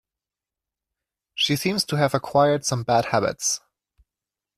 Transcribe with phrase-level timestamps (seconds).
[1.35, 3.61] She seems to have acquired some bad habits